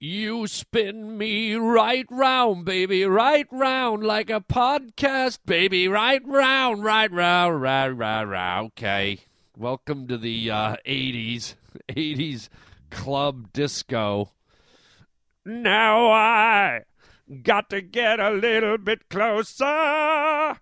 [0.00, 7.10] You spin me right round, baby, right round like a podcast, baby, right round, right
[7.10, 8.60] round, right, right, right.
[8.66, 9.18] Okay.
[9.56, 11.56] Welcome to the uh, 80s,
[11.88, 12.48] 80s
[12.92, 14.30] club disco.
[15.44, 16.82] Now I
[17.42, 20.60] got to get a little bit closer.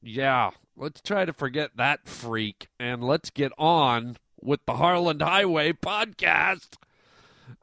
[0.00, 5.74] Yeah, let's try to forget that freak and let's get on with the Harland Highway
[5.74, 6.78] podcast.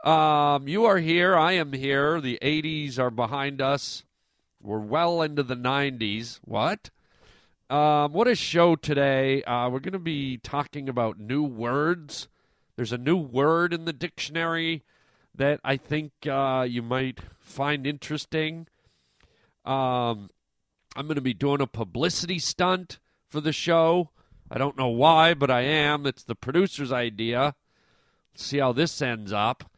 [0.03, 1.35] Um, you are here.
[1.35, 2.21] I am here.
[2.21, 4.03] The 80s are behind us.
[4.61, 6.39] We're well into the 90s.
[6.43, 6.89] What?
[7.69, 9.43] Um, what a show today.
[9.43, 12.27] Uh, we're going to be talking about new words.
[12.75, 14.83] There's a new word in the dictionary
[15.33, 18.67] that I think uh, you might find interesting.
[19.65, 20.29] Um,
[20.95, 24.11] I'm going to be doing a publicity stunt for the show.
[24.49, 26.05] I don't know why, but I am.
[26.05, 27.55] It's the producer's idea.
[28.33, 29.69] Let's see how this ends up.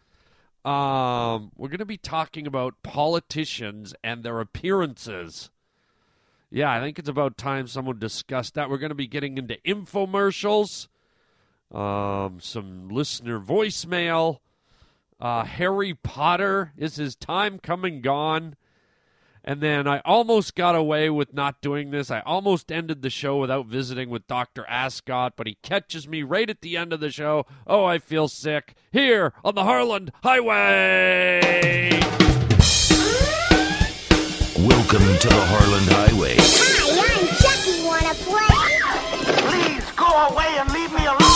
[0.66, 5.50] Um, we're going to be talking about politicians and their appearances.
[6.50, 8.70] Yeah, I think it's about time someone discussed that.
[8.70, 10.88] We're going to be getting into infomercials,
[11.72, 14.40] um, some listener voicemail.
[15.20, 18.56] Uh, Harry Potter is his time coming gone?
[19.48, 22.12] And then I almost got away with not doing this.
[22.12, 24.66] I almost ended the show without visiting with Dr.
[24.68, 27.46] Ascot, but he catches me right at the end of the show.
[27.66, 28.76] Oh, I feel sick.
[28.92, 31.92] Here on the Harland Highway.
[34.60, 36.36] Welcome to the Harland Highway.
[36.40, 37.86] Hi, I'm Chucky.
[37.88, 38.52] Wanna play?
[39.48, 41.27] Please go away and leave me alone.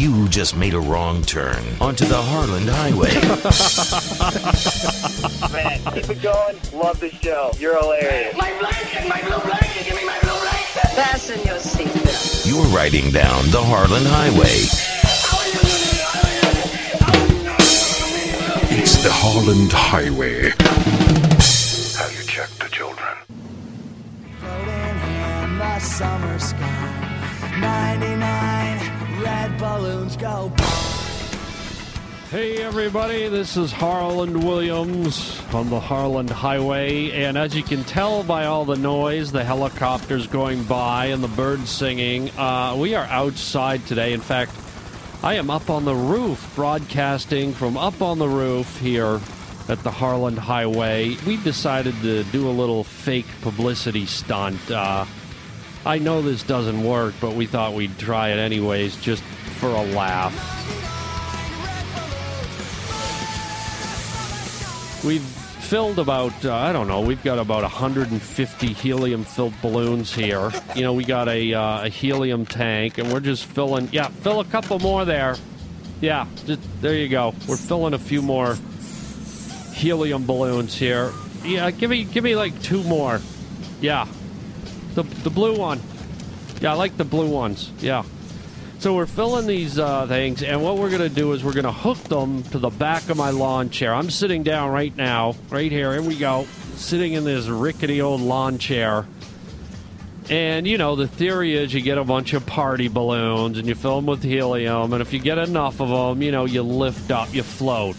[0.00, 3.12] You just made a wrong turn onto the Harland Highway.
[5.52, 6.56] Man, keep it going.
[6.72, 7.50] Love the show.
[7.58, 8.34] You're hilarious.
[8.34, 10.88] My blanket, my blue blanket, give me my blue blanket.
[10.96, 12.46] Fasten your seatbelt.
[12.48, 14.64] You're riding down the Harland Highway.
[18.80, 20.44] It's the Holland Highway.
[22.00, 23.18] Have you checked the children?
[24.38, 26.86] floating in the summer sky.
[27.60, 30.52] 99 red balloons go.
[32.30, 37.10] Hey, everybody, this is Harland Williams on the Harland Highway.
[37.10, 41.28] And as you can tell by all the noise, the helicopters going by and the
[41.28, 44.12] birds singing, uh, we are outside today.
[44.12, 44.52] In fact,
[45.24, 49.20] I am up on the roof, broadcasting from up on the roof here
[49.68, 51.16] at the Harland Highway.
[51.26, 54.70] We decided to do a little fake publicity stunt.
[54.70, 55.04] Uh,
[55.84, 59.82] I know this doesn't work, but we thought we'd try it anyways, just for a
[59.82, 60.34] laugh.
[65.02, 70.50] We've filled about, uh, I don't know, we've got about 150 helium filled balloons here.
[70.74, 74.40] You know, we got a, uh, a helium tank, and we're just filling, yeah, fill
[74.40, 75.36] a couple more there.
[76.02, 77.34] Yeah, just, there you go.
[77.48, 78.58] We're filling a few more
[79.72, 81.12] helium balloons here.
[81.42, 83.20] Yeah, give me, give me like two more.
[83.80, 84.06] Yeah.
[84.94, 85.80] The, the blue one.
[86.60, 87.70] Yeah, I like the blue ones.
[87.80, 88.04] Yeah.
[88.80, 91.64] So we're filling these uh, things, and what we're going to do is we're going
[91.64, 93.94] to hook them to the back of my lawn chair.
[93.94, 95.92] I'm sitting down right now, right here.
[95.92, 96.46] Here we go,
[96.76, 99.06] sitting in this rickety old lawn chair.
[100.30, 103.74] And you know, the theory is you get a bunch of party balloons and you
[103.74, 107.10] fill them with helium, and if you get enough of them, you know, you lift
[107.10, 107.96] up, you float.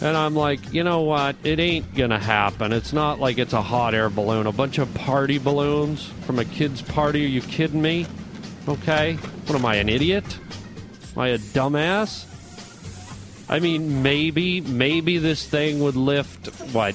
[0.00, 1.36] And I'm like, you know what?
[1.42, 2.72] It ain't gonna happen.
[2.72, 4.46] It's not like it's a hot air balloon.
[4.46, 7.24] A bunch of party balloons from a kid's party.
[7.24, 8.06] Are you kidding me?
[8.68, 9.14] Okay.
[9.14, 10.24] What am I, an idiot?
[11.16, 12.26] Am I a dumbass?
[13.50, 16.94] I mean, maybe, maybe this thing would lift, what,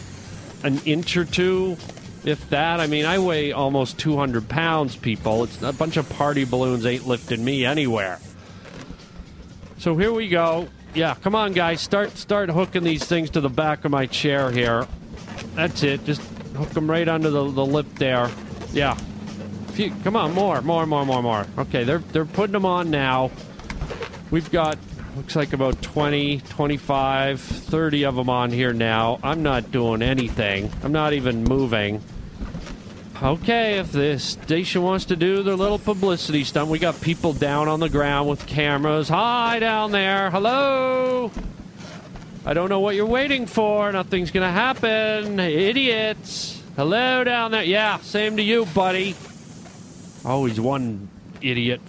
[0.64, 1.78] an inch or two?
[2.24, 2.80] If that.
[2.80, 5.44] I mean, I weigh almost 200 pounds, people.
[5.44, 8.20] It's a bunch of party balloons ain't lifting me anywhere.
[9.80, 10.70] So here we go.
[10.94, 11.82] Yeah, come on, guys.
[11.82, 14.88] Start start hooking these things to the back of my chair here.
[15.56, 16.06] That's it.
[16.06, 16.22] Just
[16.56, 18.30] hook them right under the, the lip there.
[18.72, 18.96] Yeah.
[19.72, 21.48] Few, come on, more, more, more, more, more.
[21.58, 23.32] Okay, they're they're putting them on now.
[24.30, 24.78] We've got
[25.16, 29.20] looks like about 20, 25, 30 of them on here now.
[29.24, 30.72] I'm not doing anything.
[30.84, 32.02] I'm not even moving.
[33.24, 37.70] Okay, if the station wants to do their little publicity stunt, we got people down
[37.70, 39.08] on the ground with cameras.
[39.08, 40.30] Hi down there.
[40.30, 41.32] Hello.
[42.46, 43.90] I don't know what you're waiting for.
[43.94, 45.40] Nothing's going to happen.
[45.40, 46.62] Idiots.
[46.76, 47.64] Hello down there.
[47.64, 49.16] Yeah, same to you, buddy.
[50.26, 51.08] Always one
[51.42, 51.80] idiot.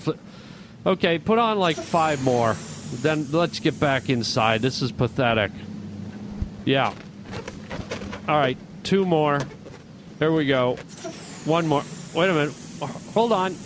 [0.86, 2.54] Okay, put on like five more.
[3.02, 4.62] Then let's get back inside.
[4.62, 5.50] This is pathetic.
[6.64, 6.94] Yeah.
[8.28, 9.40] All right, two more.
[10.20, 10.78] There we go.
[11.44, 11.82] One more.
[12.14, 12.54] Wait a minute.
[13.12, 13.56] Hold on.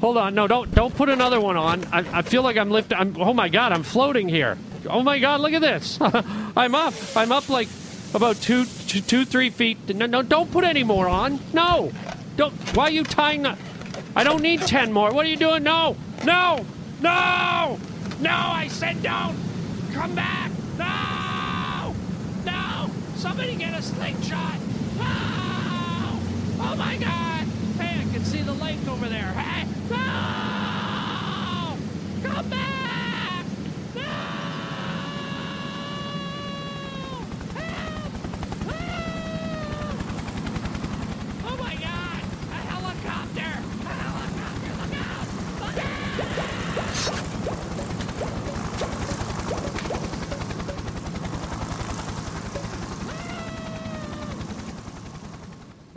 [0.00, 0.34] Hold on.
[0.34, 1.84] No, don't don't put another one on.
[1.92, 2.98] I, I feel like I'm lifting.
[2.98, 4.58] I'm, oh my god, I'm floating here.
[4.88, 5.40] Oh my God!
[5.40, 5.98] Look at this.
[6.56, 6.94] I'm up.
[7.16, 7.68] I'm up like
[8.14, 9.94] about two, two, two, three feet.
[9.94, 11.38] No, no, don't put any more on.
[11.52, 11.92] No,
[12.36, 12.52] don't.
[12.76, 13.56] Why are you tying the?
[14.14, 15.12] I don't need ten more.
[15.12, 15.62] What are you doing?
[15.62, 16.64] No, no,
[17.00, 17.78] no,
[18.20, 18.30] no!
[18.30, 19.36] I said don't.
[19.92, 20.50] Come back.
[20.78, 21.94] No,
[22.44, 22.90] no!
[23.16, 24.58] Somebody get a slingshot.
[24.98, 25.41] No!
[26.64, 27.44] Oh my God!
[27.78, 29.32] Hey, I can see the lake over there.
[29.32, 29.66] Hey,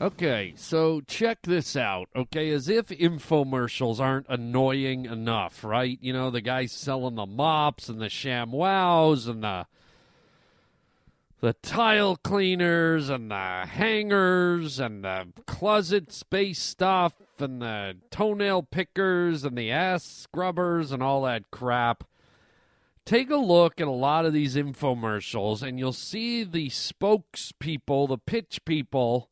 [0.05, 2.51] Okay, so check this out, okay?
[2.51, 5.97] As if infomercials aren't annoying enough, right?
[5.99, 9.65] You know, the guys selling the mops and the ShamWows and the
[11.41, 19.43] the tile cleaners and the hangers and the closet space stuff and the toenail pickers
[19.43, 22.03] and the ass scrubbers and all that crap.
[23.05, 28.19] Take a look at a lot of these infomercials and you'll see the spokespeople, the
[28.19, 29.31] pitch people,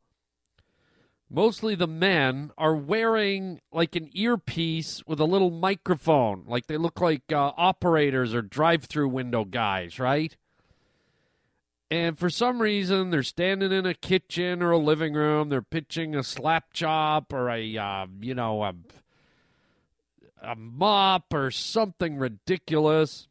[1.30, 6.44] mostly the men, are wearing like an earpiece with a little microphone.
[6.46, 10.36] Like they look like uh, operators or drive through window guys, right?
[11.90, 15.48] And for some reason, they're standing in a kitchen or a living room.
[15.48, 18.74] They're pitching a slap chop or a, uh, you know, a,
[20.42, 23.28] a mop or something ridiculous.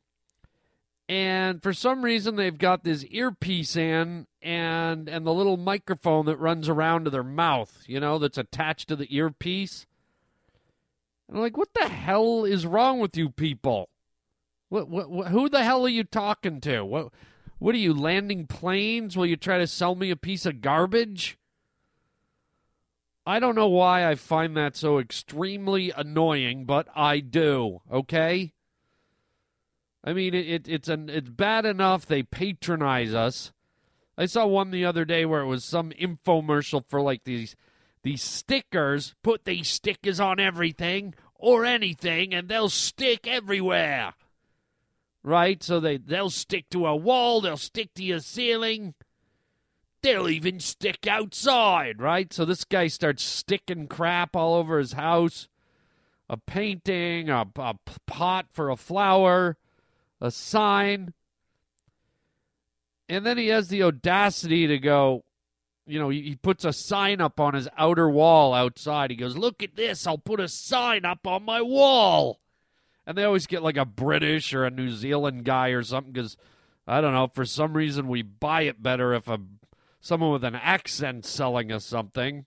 [1.13, 6.37] And for some reason, they've got this earpiece in and and the little microphone that
[6.37, 9.85] runs around to their mouth, you know, that's attached to the earpiece.
[11.27, 13.89] And I'm like, what the hell is wrong with you people?
[14.69, 16.83] What, what, what who the hell are you talking to?
[16.83, 17.09] What
[17.59, 19.15] what are you landing planes?
[19.15, 21.37] Will you try to sell me a piece of garbage?
[23.23, 27.81] I don't know why I find that so extremely annoying, but I do.
[27.91, 28.53] Okay.
[30.03, 33.51] I mean, it, it it's an it's bad enough they patronize us.
[34.17, 37.55] I saw one the other day where it was some infomercial for like these
[38.03, 39.15] these stickers.
[39.23, 44.13] Put these stickers on everything or anything, and they'll stick everywhere.
[45.23, 45.63] Right?
[45.63, 47.41] So they they'll stick to a wall.
[47.41, 48.93] They'll stick to your ceiling.
[50.01, 52.01] They'll even stick outside.
[52.01, 52.31] Right?
[52.33, 55.47] So this guy starts sticking crap all over his house.
[56.29, 57.75] A painting, a, a
[58.07, 59.57] pot for a flower,
[60.23, 61.13] a sign.
[63.09, 65.25] And then he has the audacity to go,
[65.85, 69.11] you know, he, puts a sign up on his outer wall outside.
[69.11, 70.07] He goes, Look at this.
[70.07, 72.39] I'll put a sign up on my wall.
[73.05, 76.37] And they always get like a British or a New Zealand guy or something because,
[76.87, 79.39] I don't know, for some reason we buy it better if a
[79.99, 82.45] someone with an accent selling us something.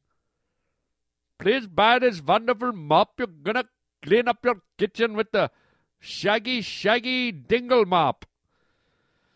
[1.39, 3.13] Please buy this wonderful mop.
[3.19, 3.67] You're going to
[4.03, 5.51] clean up your kitchen with the
[5.99, 8.27] shaggy, shaggy dingle mop.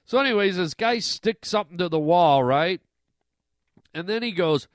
[0.05, 2.81] So, anyways, this guy sticks something to the wall, right?
[3.95, 4.69] And then he goes,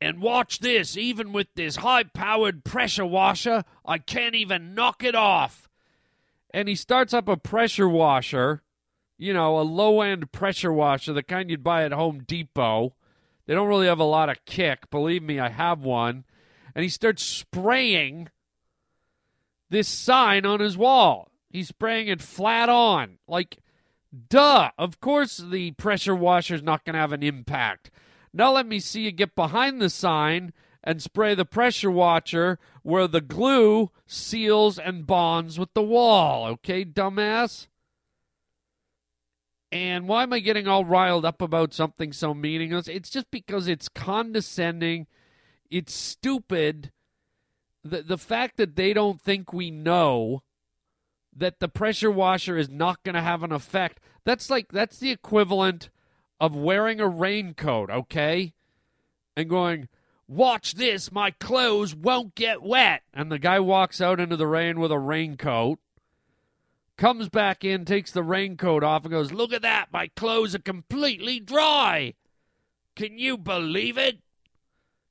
[0.00, 5.14] and watch this, even with this high powered pressure washer, I can't even knock it
[5.14, 5.68] off.
[6.50, 8.62] And he starts up a pressure washer,
[9.16, 12.94] you know, a low end pressure washer, the kind you'd buy at Home Depot.
[13.46, 14.90] They don't really have a lot of kick.
[14.90, 16.24] Believe me, I have one.
[16.74, 18.28] And he starts spraying
[19.70, 21.30] this sign on his wall.
[21.50, 23.18] He's spraying it flat on.
[23.26, 23.58] Like,
[24.28, 24.70] duh.
[24.78, 27.90] Of course, the pressure washer's not going to have an impact.
[28.32, 30.52] Now, let me see you get behind the sign
[30.84, 36.46] and spray the pressure washer where the glue seals and bonds with the wall.
[36.46, 37.66] Okay, dumbass?
[39.72, 42.86] And why am I getting all riled up about something so meaningless?
[42.86, 45.08] It's just because it's condescending,
[45.70, 46.92] it's stupid.
[47.90, 50.42] The, the fact that they don't think we know
[51.36, 55.10] that the pressure washer is not going to have an effect, that's like, that's the
[55.10, 55.90] equivalent
[56.40, 58.54] of wearing a raincoat, okay?
[59.36, 59.88] And going,
[60.26, 63.02] watch this, my clothes won't get wet.
[63.12, 65.78] And the guy walks out into the rain with a raincoat,
[66.96, 70.60] comes back in, takes the raincoat off, and goes, look at that, my clothes are
[70.60, 72.14] completely dry.
[72.94, 74.20] Can you believe it?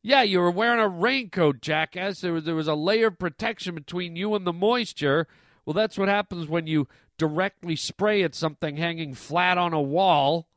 [0.07, 2.21] Yeah, you were wearing a raincoat, jackass.
[2.21, 5.25] There was, there was a layer of protection between you and the moisture.
[5.65, 10.47] Well, that's what happens when you directly spray at something hanging flat on a wall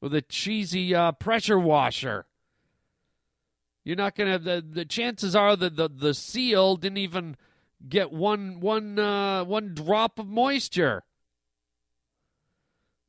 [0.00, 2.26] with a cheesy uh, pressure washer.
[3.82, 7.36] You're not going to have the, the chances are that the, the seal didn't even
[7.88, 11.02] get one one uh, one drop of moisture.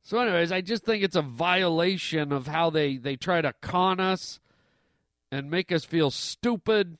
[0.02, 4.00] So, anyways, I just think it's a violation of how they, they try to con
[4.00, 4.40] us
[5.30, 6.98] and make us feel stupid.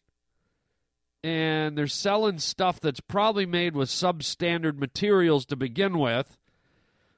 [1.22, 6.38] And they're selling stuff that's probably made with substandard materials to begin with.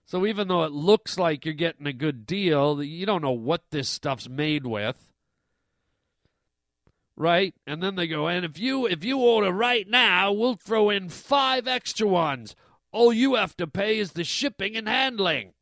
[0.07, 3.63] So, even though it looks like you're getting a good deal, you don't know what
[3.71, 5.13] this stuff's made with.
[7.15, 7.55] Right?
[7.67, 11.11] And then they go, and if you if you order right now, we'll throw in
[11.11, 12.57] five extra ones.
[12.91, 15.53] All you have to pay is the shipping and handling.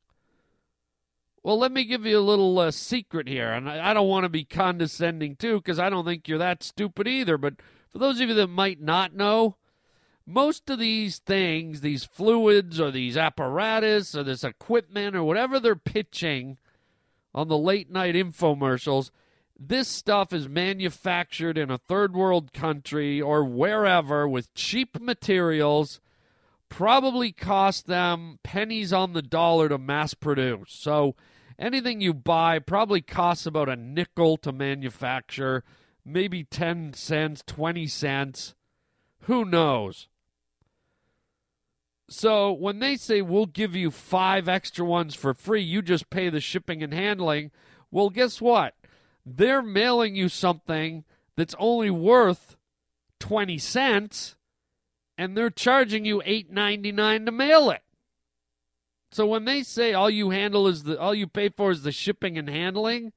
[1.42, 4.24] Well, let me give you a little uh, secret here, and I, I don't want
[4.24, 7.38] to be condescending too, because I don't think you're that stupid either.
[7.38, 7.54] But
[7.88, 9.56] for those of you that might not know,
[10.26, 15.76] most of these things, these fluids or these apparatus or this equipment or whatever they're
[15.76, 16.58] pitching
[17.34, 19.10] on the late night infomercials,
[19.58, 26.00] this stuff is manufactured in a third world country or wherever with cheap materials
[26.68, 30.72] probably cost them pennies on the dollar to mass produce.
[30.72, 31.14] So
[31.58, 35.64] anything you buy probably costs about a nickel to manufacture,
[36.04, 38.54] maybe 10 cents, 20 cents.
[39.22, 40.08] Who knows?
[42.10, 46.30] So when they say we'll give you five extra ones for free, you just pay
[46.30, 47.50] the shipping and handling.
[47.90, 48.74] Well, guess what?
[49.26, 51.04] They're mailing you something
[51.36, 52.56] that's only worth
[53.20, 54.36] 20 cents
[55.18, 57.82] and they're charging you eight ninety nine to mail it.
[59.10, 61.92] So when they say all you handle is the all you pay for is the
[61.92, 63.12] shipping and handling,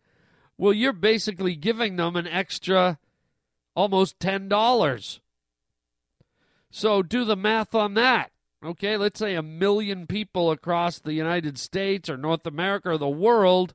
[0.58, 2.98] well, you're basically giving them an extra
[3.76, 5.22] almost ten dollars.
[6.72, 8.32] So do the math on that.
[8.64, 13.10] Okay, let's say a million people across the United States or North America or the
[13.10, 13.74] world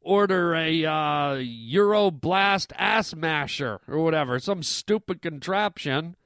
[0.00, 6.16] order a uh, Euro Blast ass masher or whatever, some stupid contraption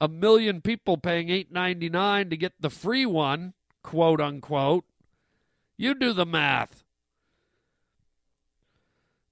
[0.00, 4.84] a million people paying eight ninety nine to get the free one, quote unquote.
[5.76, 6.84] You do the math.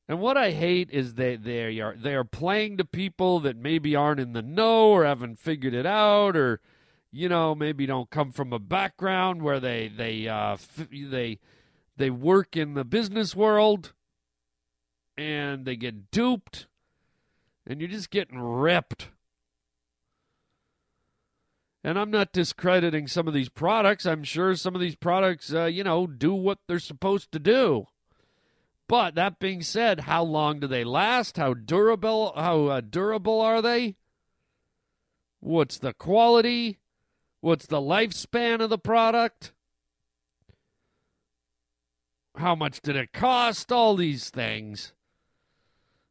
[0.07, 3.97] And what I hate is they they are they are playing to people that maybe
[3.97, 6.61] aren't in the know or haven't figured it out or
[7.11, 11.39] you know maybe don't come from a background where they they uh, f- they
[11.97, 13.93] they work in the business world
[15.17, 16.67] and they get duped
[17.67, 19.09] and you're just getting ripped
[21.85, 24.07] and I'm not discrediting some of these products.
[24.07, 27.87] I'm sure some of these products, uh, you know, do what they're supposed to do.
[28.89, 31.37] But that being said, how long do they last?
[31.37, 32.33] How durable?
[32.35, 33.97] How uh, durable are they?
[35.41, 36.79] What's the quality?
[37.41, 39.53] What's the lifespan of the product?
[42.37, 43.71] How much did it cost?
[43.71, 44.95] All these things.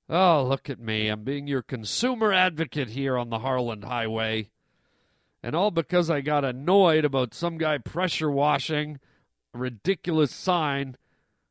[0.07, 1.07] Oh, look at me.
[1.07, 4.51] I'm being your consumer advocate here on the Harland Highway.
[5.43, 8.99] And all because I got annoyed about some guy pressure washing
[9.53, 10.95] a ridiculous sign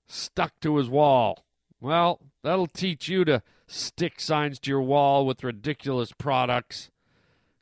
[0.09, 1.45] stuck to his wall.
[1.79, 6.91] Well, that'll teach you to stick signs to your wall with ridiculous products.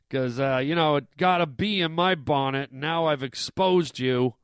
[0.07, 4.35] Because, uh, you know, it got a bee in my bonnet, now I've exposed you.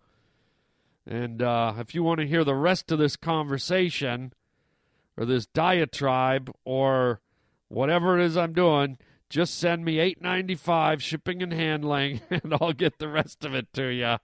[1.05, 4.33] And uh, if you want to hear the rest of this conversation,
[5.17, 7.21] or this diatribe, or
[7.69, 8.97] whatever it is I'm doing,
[9.29, 13.53] just send me eight ninety five shipping and handling, and I'll get the rest of
[13.53, 14.17] it to you.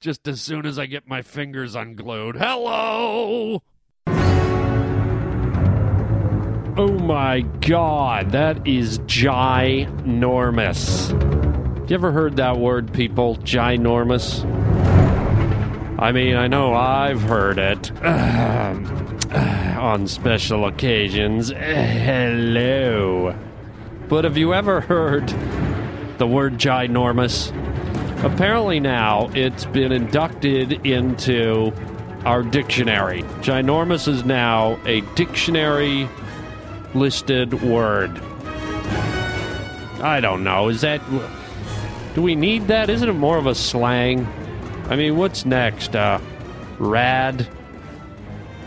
[0.00, 2.36] Just as soon as I get my fingers unglued.
[2.36, 3.64] Hello.
[6.76, 11.10] Oh my god, that is ginormous.
[11.90, 13.36] You ever heard that word, people?
[13.38, 14.44] Ginormous?
[15.98, 21.48] I mean, I know I've heard it on special occasions.
[21.58, 23.34] Hello.
[24.08, 25.28] But have you ever heard
[26.16, 27.52] the word ginormous?
[28.24, 31.72] Apparently, now it's been inducted into
[32.24, 33.22] our dictionary.
[33.42, 36.08] Ginormous is now a dictionary
[36.94, 38.18] listed word.
[40.00, 40.68] I don't know.
[40.68, 41.02] Is that.
[42.14, 42.88] Do we need that?
[42.88, 44.26] Isn't it more of a slang?
[44.88, 45.94] I mean, what's next?
[45.94, 46.18] Uh,
[46.78, 47.46] rad.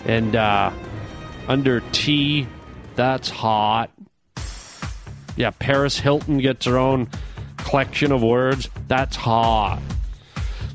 [0.06, 0.72] And uh,
[1.48, 2.48] under T,
[2.96, 3.90] that's hot.
[5.42, 7.10] Yeah, Paris Hilton gets her own
[7.58, 8.70] collection of words.
[8.88, 9.82] That's hot.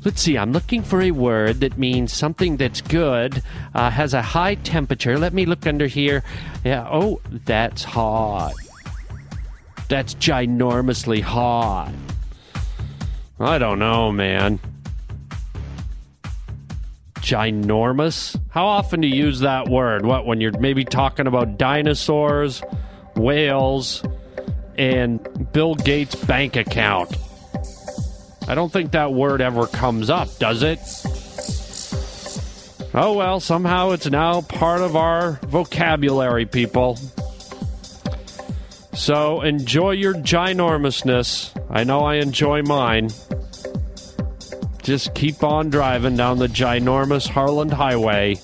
[0.03, 3.41] Let's see, I'm looking for a word that means something that's good,
[3.73, 5.17] uh, has a high temperature.
[5.17, 6.21] Let me look under here.
[6.65, 8.55] Yeah, oh, that's hot.
[9.87, 11.93] That's ginormously hot.
[13.39, 14.59] I don't know, man.
[17.21, 18.37] Ginormous?
[18.49, 20.05] How often do you use that word?
[20.05, 22.61] What, when you're maybe talking about dinosaurs,
[23.15, 24.03] whales,
[24.77, 27.15] and Bill Gates' bank account.
[28.47, 30.79] I don't think that word ever comes up, does it?
[32.93, 36.97] Oh well, somehow it's now part of our vocabulary, people.
[38.93, 41.55] So enjoy your ginormousness.
[41.69, 43.09] I know I enjoy mine.
[44.81, 48.39] Just keep on driving down the ginormous Harland Highway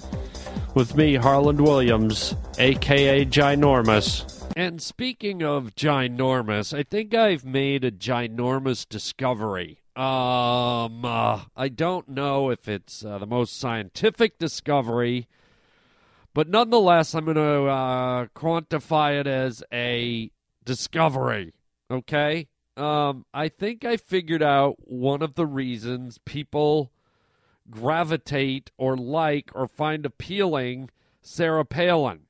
[0.73, 4.32] with me, Harland Williams, aka Ginormous.
[4.55, 9.79] And speaking of ginormous, I think I've made a ginormous discovery.
[9.95, 15.27] Um, uh, I don't know if it's uh, the most scientific discovery,
[16.35, 20.29] but nonetheless, I'm going to uh, quantify it as a
[20.63, 21.53] discovery.
[21.89, 22.47] Okay.
[22.77, 26.91] Um, I think I figured out one of the reasons people
[27.69, 30.89] gravitate or like or find appealing
[31.21, 32.21] Sarah Palin.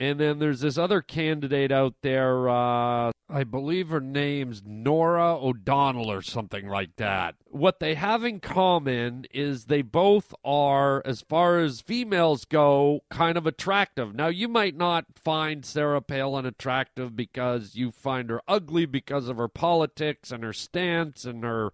[0.00, 2.48] And then there's this other candidate out there.
[2.48, 7.34] Uh, I believe her name's Nora O'Donnell or something like that.
[7.44, 13.36] What they have in common is they both are, as far as females go, kind
[13.36, 14.14] of attractive.
[14.14, 19.36] Now, you might not find Sarah Palin attractive because you find her ugly because of
[19.36, 21.72] her politics and her stance and her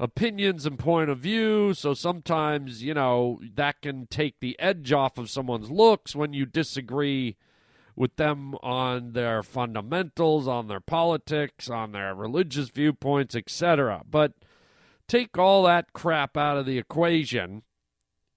[0.00, 1.74] opinions and point of view.
[1.74, 6.46] So sometimes, you know, that can take the edge off of someone's looks when you
[6.46, 7.36] disagree
[7.98, 14.02] with them on their fundamentals, on their politics, on their religious viewpoints, etc.
[14.08, 14.34] But
[15.08, 17.62] take all that crap out of the equation.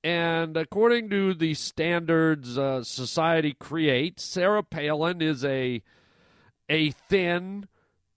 [0.03, 5.83] And according to the standards uh, society creates, Sarah Palin is a
[6.67, 7.67] a thin,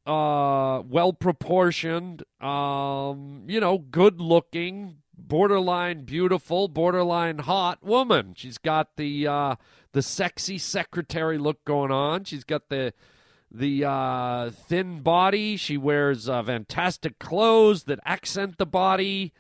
[0.07, 8.33] uh, well proportioned, um, you know, good looking, borderline beautiful, borderline hot woman.
[8.35, 9.57] She's got the uh,
[9.95, 12.25] the sexy secretary look going on.
[12.25, 12.93] She's got the
[13.51, 15.57] the uh, thin body.
[15.57, 19.33] She wears uh, fantastic clothes that accent the body.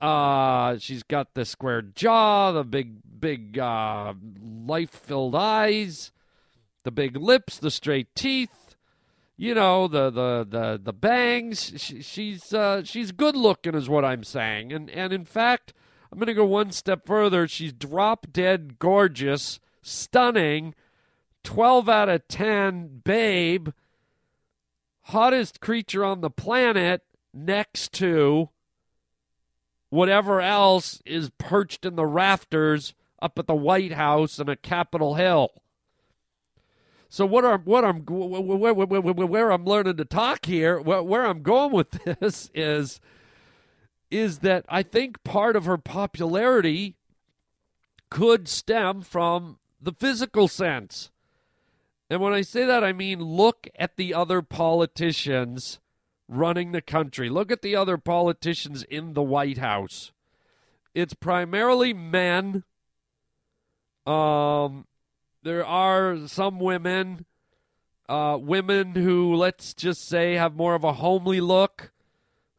[0.00, 6.10] Uh, she's got the square jaw, the big, big, uh, life-filled eyes,
[6.84, 8.76] the big lips, the straight teeth.
[9.36, 11.72] You know the the the the bangs.
[11.76, 14.72] She, she's uh, she's good looking, is what I'm saying.
[14.72, 15.74] And and in fact,
[16.12, 17.48] I'm going to go one step further.
[17.48, 20.74] She's drop dead gorgeous stunning,
[21.44, 23.68] 12 out of 10 babe,
[25.02, 28.50] hottest creature on the planet next to
[29.88, 35.14] whatever else is perched in the rafters up at the White House and at Capitol
[35.14, 35.50] Hill.
[37.08, 41.02] So what I'm what I'm where, where, where, where I'm learning to talk here, where,
[41.02, 41.90] where I'm going with
[42.20, 43.00] this is
[44.10, 46.96] is that I think part of her popularity
[48.10, 51.10] could stem from the physical sense.
[52.08, 55.78] And when I say that, I mean look at the other politicians
[56.28, 57.28] running the country.
[57.28, 60.12] Look at the other politicians in the White House.
[60.94, 62.64] It's primarily men.
[64.06, 64.86] Um,
[65.42, 67.26] there are some women,
[68.08, 71.92] uh, women who, let's just say, have more of a homely look.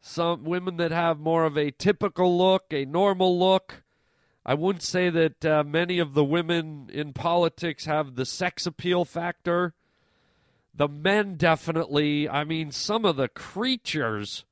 [0.00, 3.82] Some women that have more of a typical look, a normal look.
[4.44, 9.04] I wouldn't say that uh, many of the women in politics have the sex appeal
[9.04, 9.74] factor.
[10.74, 14.44] The men definitely, I mean, some of the creatures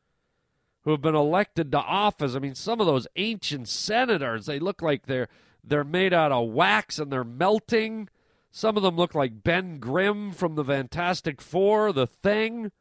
[0.83, 4.81] who have been elected to office, I mean, some of those ancient senators, they look
[4.81, 5.29] like they're
[5.63, 8.09] they're made out of wax and they're melting.
[8.51, 12.73] Some of them look like Ben Grimm from the Fantastic Four, The Thing.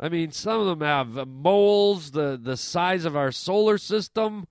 [0.00, 4.46] I mean, some of them have moles the, the size of our solar system.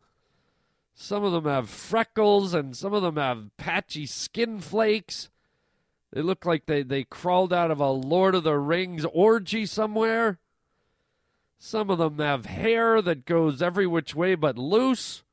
[0.96, 5.30] Some of them have freckles and some of them have patchy skin flakes.
[6.12, 10.38] They look like they, they crawled out of a Lord of the Rings orgy somewhere.
[11.58, 15.24] Some of them have hair that goes every which way but loose.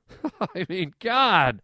[0.54, 1.62] I mean, God.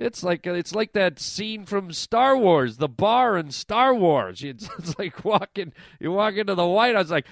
[0.00, 4.42] It's like uh, it's like that scene from Star Wars, the bar in Star Wars.
[4.48, 7.26] It's, it's like walking, you walk into the White House, like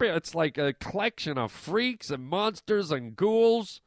[0.00, 3.80] it's like a collection of freaks and monsters and ghouls.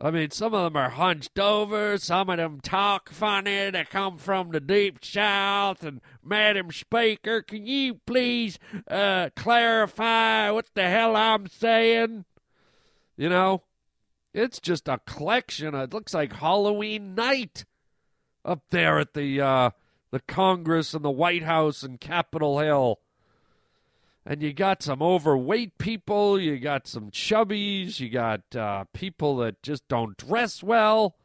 [0.00, 1.98] I mean, some of them are hunched over.
[1.98, 3.70] Some of them talk funny.
[3.70, 5.82] They come from the deep south.
[5.82, 12.26] And Madam Speaker, can you please uh, clarify what the hell I'm saying?
[13.16, 13.64] You know,
[14.32, 15.74] it's just a collection.
[15.74, 17.64] It looks like Halloween night
[18.44, 19.70] up there at the uh,
[20.12, 23.00] the Congress and the White House and Capitol Hill.
[24.30, 29.62] And you got some overweight people, you got some chubbies, you got uh, people that
[29.62, 31.16] just don't dress well.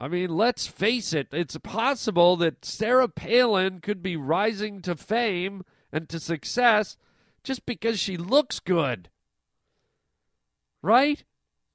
[0.00, 5.62] I mean, let's face it, it's possible that Sarah Palin could be rising to fame
[5.92, 6.96] and to success
[7.44, 9.10] just because she looks good.
[10.80, 11.22] Right?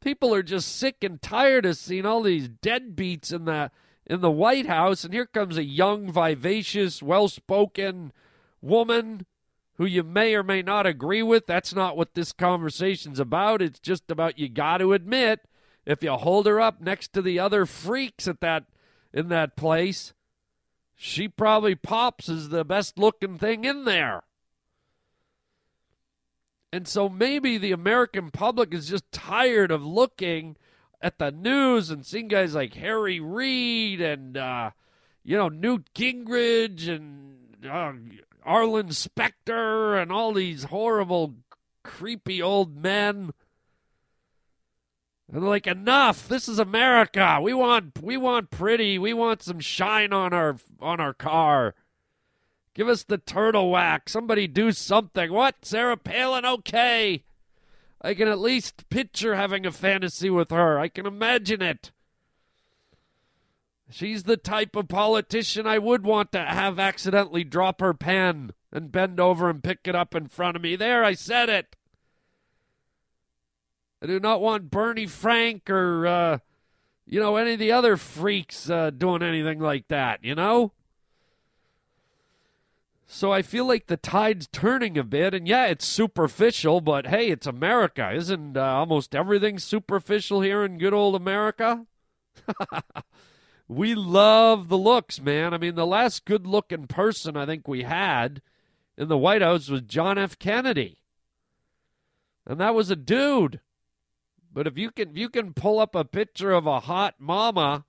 [0.02, 3.70] People are just sick and tired of seeing all these deadbeats in the
[4.08, 8.12] in the White House, and here comes a young, vivacious, well-spoken
[8.60, 9.26] woman
[9.76, 11.48] who you may or may not agree with.
[11.48, 13.62] That's not what this conversation's about.
[13.62, 15.42] It's just about you got to admit
[15.86, 18.66] if you hold her up next to the other freaks at that
[19.14, 20.14] in that place,
[20.96, 24.24] she probably pops as the best looking thing in there.
[26.74, 30.58] And so maybe the American public is just tired of looking
[31.02, 34.72] at the news and seeing guys like Harry Reid and uh,
[35.24, 37.94] you know Newt Gingrich and uh,
[38.46, 41.36] Arlen Specter and all these horrible,
[41.84, 43.32] creepy old men.
[45.32, 46.28] And like, enough!
[46.28, 47.40] This is America.
[47.42, 49.00] We want, we want pretty.
[49.00, 51.74] We want some shine on our on our car.
[52.76, 54.12] Give us the Turtle Wax.
[54.12, 55.32] Somebody do something.
[55.32, 55.56] What?
[55.64, 56.46] Sarah Palin?
[56.46, 57.24] Okay.
[58.02, 60.78] I can at least picture having a fantasy with her.
[60.78, 61.92] I can imagine it.
[63.96, 68.92] She's the type of politician I would want to have accidentally drop her pen and
[68.92, 70.76] bend over and pick it up in front of me.
[70.76, 71.78] There, I said it.
[74.04, 76.38] I do not want Barney Frank or, uh,
[77.06, 80.74] you know, any of the other freaks uh, doing anything like that, you know?
[83.08, 87.30] So I feel like the tide's turning a bit, and yeah, it's superficial, but hey,
[87.30, 88.12] it's America.
[88.12, 91.86] Isn't uh, almost everything superficial here in good old America?
[93.68, 95.54] we love the looks, man.
[95.54, 98.42] I mean, the last good looking person I think we had
[98.98, 100.38] in the White House was John F.
[100.38, 101.00] Kennedy.
[102.46, 103.60] And that was a dude.
[104.54, 107.86] But if you can if you can pull up a picture of a hot mama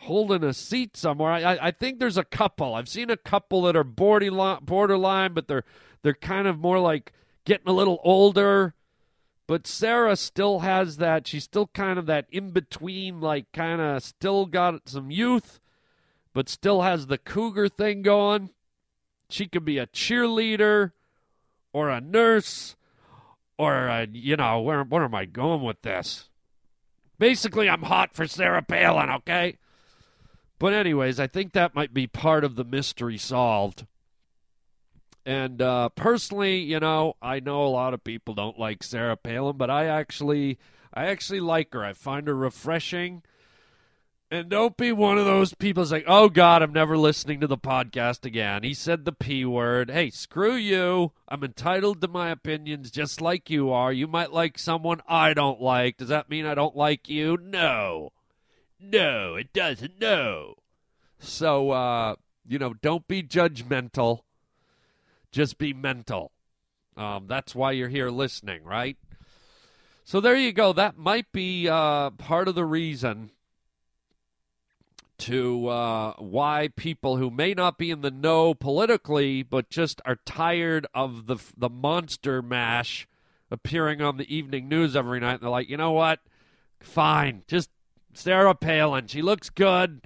[0.00, 1.32] holding a seat somewhere.
[1.32, 2.74] I, I think there's a couple.
[2.74, 5.64] I've seen a couple that are borderline, borderline, but they're
[6.02, 7.12] they're kind of more like
[7.44, 8.74] getting a little older.
[9.46, 11.26] But Sarah still has that.
[11.26, 15.60] She's still kind of that in between, like kind of still got some youth,
[16.32, 18.50] but still has the cougar thing going.
[19.28, 20.92] She could be a cheerleader
[21.72, 22.76] or a nurse
[23.58, 26.28] or a, you know where where am I going with this?
[27.18, 29.10] Basically, I'm hot for Sarah Palin.
[29.10, 29.56] Okay.
[30.58, 33.86] But, anyways, I think that might be part of the mystery solved.
[35.26, 39.56] And uh, personally, you know, I know a lot of people don't like Sarah Palin,
[39.56, 40.56] but I actually,
[40.94, 41.84] I actually like her.
[41.84, 43.24] I find her refreshing.
[44.30, 47.48] And don't be one of those people who's like, oh God, I'm never listening to
[47.48, 48.62] the podcast again.
[48.62, 49.90] He said the P word.
[49.90, 51.10] Hey, screw you.
[51.28, 53.92] I'm entitled to my opinions just like you are.
[53.92, 55.96] You might like someone I don't like.
[55.96, 57.36] Does that mean I don't like you?
[57.36, 58.12] No.
[58.80, 60.00] No, it doesn't.
[60.00, 60.54] No.
[61.18, 62.14] So, uh,
[62.46, 64.20] you know, don't be judgmental.
[65.36, 66.32] Just be mental.
[66.96, 68.96] Um, that's why you're here listening, right?
[70.02, 70.72] So there you go.
[70.72, 73.32] That might be uh, part of the reason
[75.18, 80.16] to uh, why people who may not be in the know politically, but just are
[80.24, 83.06] tired of the the monster mash
[83.50, 85.34] appearing on the evening news every night.
[85.34, 86.20] And they're like, you know what?
[86.80, 87.68] Fine, just
[88.14, 89.06] Sarah Palin.
[89.06, 90.00] She looks good.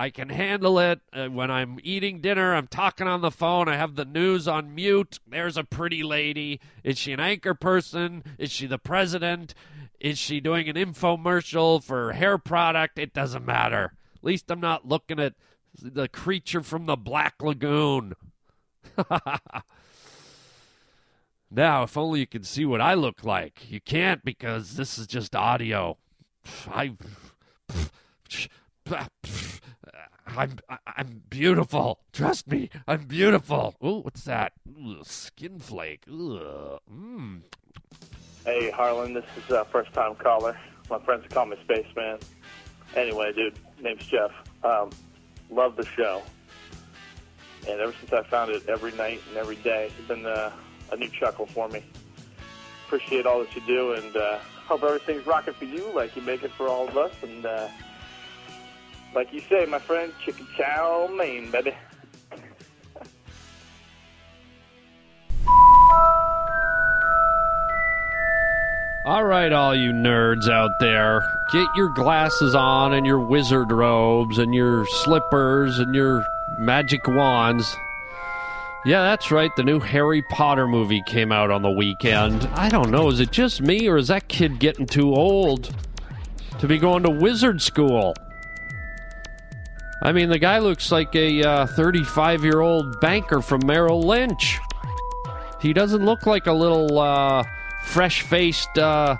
[0.00, 1.02] I can handle it.
[1.12, 3.68] Uh, when I'm eating dinner, I'm talking on the phone.
[3.68, 5.18] I have the news on mute.
[5.28, 6.58] There's a pretty lady.
[6.82, 8.24] Is she an anchor person?
[8.38, 9.52] Is she the president?
[10.00, 12.98] Is she doing an infomercial for hair product?
[12.98, 13.92] It doesn't matter.
[14.16, 15.34] At least I'm not looking at
[15.78, 18.14] the creature from the Black Lagoon.
[21.50, 23.70] now, if only you could see what I look like.
[23.70, 25.98] You can't because this is just audio.
[26.70, 26.96] I,
[30.36, 32.00] I'm, I'm beautiful.
[32.12, 33.74] Trust me, I'm beautiful.
[33.84, 34.52] Ooh, what's that?
[34.68, 36.04] Ooh, skin flake.
[36.08, 37.40] Ooh, mm.
[38.44, 40.58] Hey, Harland, this is a first time caller.
[40.88, 42.18] My friends call me Spaceman.
[42.96, 44.30] Anyway, dude, name's Jeff.
[44.64, 44.90] Um,
[45.50, 46.22] love the show.
[47.68, 50.50] And ever since I found it every night and every day, it's been uh,
[50.90, 51.84] a new chuckle for me.
[52.86, 56.42] Appreciate all that you do and uh, hope everything's rocking for you like you make
[56.42, 57.12] it for all of us.
[57.22, 57.68] And uh,
[59.14, 61.74] like you say, my friend, chicken chow mein, baby.
[69.06, 74.38] All right, all you nerds out there, get your glasses on and your wizard robes
[74.38, 76.24] and your slippers and your
[76.58, 77.76] magic wands.
[78.84, 79.50] Yeah, that's right.
[79.56, 82.46] The new Harry Potter movie came out on the weekend.
[82.54, 85.74] I don't know, is it just me or is that kid getting too old
[86.58, 88.14] to be going to wizard school?
[90.02, 94.58] I mean, the guy looks like a 35 year old banker from Merrill Lynch.
[95.60, 97.44] He doesn't look like a little uh,
[97.84, 99.16] fresh faced uh,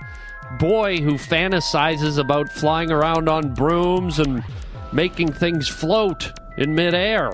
[0.57, 4.43] boy who fantasizes about flying around on brooms and
[4.91, 7.31] making things float in midair.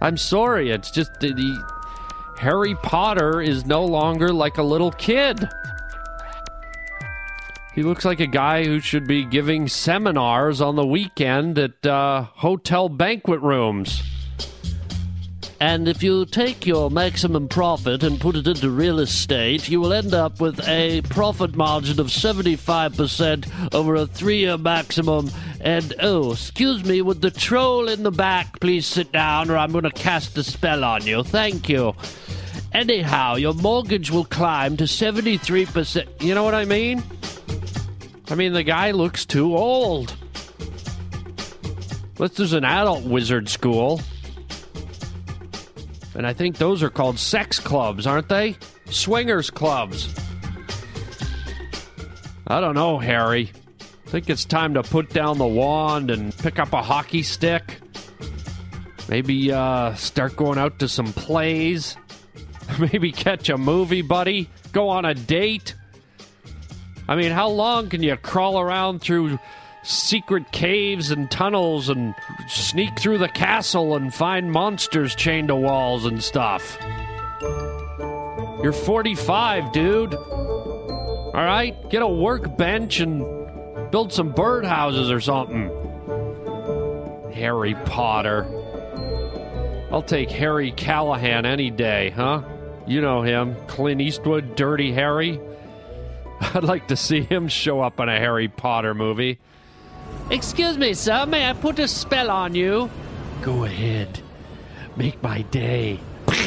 [0.00, 1.64] I'm sorry, it's just the, the
[2.38, 5.48] Harry Potter is no longer like a little kid.
[7.78, 12.22] He looks like a guy who should be giving seminars on the weekend at uh,
[12.22, 14.02] hotel banquet rooms.
[15.60, 19.92] And if you take your maximum profit and put it into real estate, you will
[19.92, 25.30] end up with a profit margin of 75% over a three year maximum.
[25.60, 29.70] And oh, excuse me, would the troll in the back please sit down or I'm
[29.70, 31.22] going to cast a spell on you?
[31.22, 31.94] Thank you.
[32.72, 36.20] Anyhow, your mortgage will climb to 73%.
[36.20, 37.04] You know what I mean?
[38.30, 40.14] I mean, the guy looks too old.
[42.16, 44.00] This is an adult wizard school.
[46.14, 48.56] And I think those are called sex clubs, aren't they?
[48.86, 50.12] Swingers clubs.
[52.46, 53.52] I don't know, Harry.
[53.80, 57.78] I think it's time to put down the wand and pick up a hockey stick.
[59.08, 61.96] Maybe uh, start going out to some plays.
[62.78, 64.50] Maybe catch a movie, buddy.
[64.72, 65.74] Go on a date.
[67.08, 69.38] I mean, how long can you crawl around through
[69.82, 72.14] secret caves and tunnels and
[72.48, 76.76] sneak through the castle and find monsters chained to walls and stuff?
[78.62, 80.14] You're 45, dude.
[80.14, 81.74] All right?
[81.88, 83.20] Get a workbench and
[83.90, 85.70] build some birdhouses or something.
[87.32, 88.46] Harry Potter.
[89.90, 92.42] I'll take Harry Callahan any day, huh?
[92.86, 95.40] You know him, Clint Eastwood, Dirty Harry.
[96.54, 99.38] I'd like to see him show up in a Harry Potter movie.
[100.30, 102.90] Excuse me, sir, may I put a spell on you?
[103.42, 104.20] Go ahead.
[104.96, 106.00] Make my day.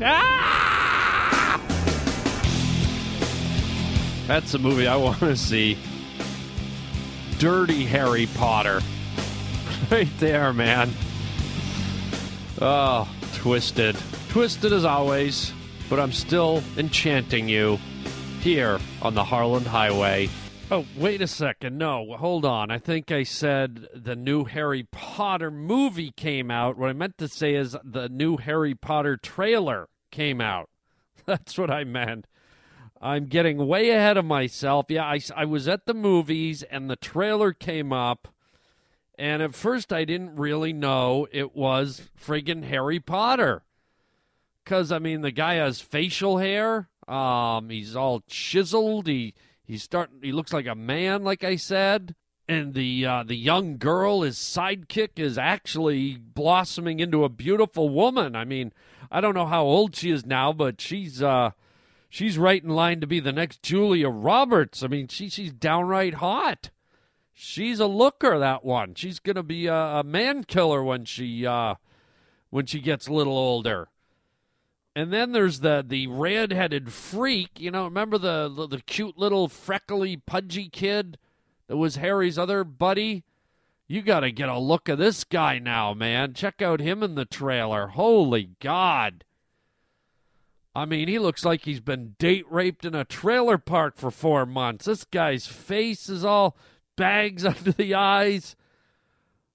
[0.00, 1.60] Ah!
[4.28, 5.76] That's a movie I want to see.
[7.38, 8.80] Dirty Harry Potter.
[9.90, 10.90] Right there, man.
[12.60, 13.96] Oh, twisted.
[14.28, 15.52] Twisted as always,
[15.88, 17.78] but I'm still enchanting you
[18.40, 20.28] here on the Harland Highway.
[20.70, 21.78] Oh, wait a second.
[21.78, 22.70] No, hold on.
[22.70, 26.76] I think I said the new Harry Potter movie came out.
[26.76, 30.68] What I meant to say is the new Harry Potter trailer came out.
[31.26, 32.26] That's what I meant.
[33.00, 34.86] I'm getting way ahead of myself.
[34.88, 38.28] Yeah, I, I was at the movies and the trailer came up.
[39.18, 43.62] And at first, I didn't really know it was friggin' Harry Potter.
[44.62, 46.88] Because, I mean, the guy has facial hair.
[47.08, 49.06] Um, he's all chiseled.
[49.06, 50.18] He he's starting.
[50.22, 52.14] He looks like a man, like I said.
[52.50, 58.34] And the uh, the young girl, his sidekick, is actually blossoming into a beautiful woman.
[58.34, 58.72] I mean,
[59.10, 61.50] I don't know how old she is now, but she's uh,
[62.08, 64.82] she's right in line to be the next Julia Roberts.
[64.82, 66.70] I mean, she she's downright hot.
[67.34, 68.94] She's a looker, that one.
[68.94, 71.74] She's gonna be a, a man killer when she uh,
[72.50, 73.88] when she gets a little older.
[74.98, 77.60] And then there's the the red-headed freak.
[77.60, 81.18] You know, remember the, the the cute little freckly, pudgy kid
[81.68, 83.22] that was Harry's other buddy?
[83.86, 86.34] You got to get a look at this guy now, man.
[86.34, 87.86] Check out him in the trailer.
[87.86, 89.22] Holy God.
[90.74, 94.46] I mean, he looks like he's been date raped in a trailer park for four
[94.46, 94.86] months.
[94.86, 96.56] This guy's face is all
[96.96, 98.56] bags under the eyes.